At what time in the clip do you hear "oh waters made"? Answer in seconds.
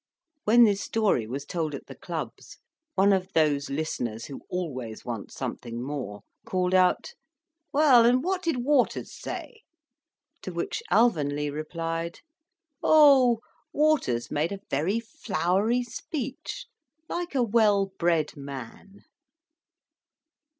12.81-14.51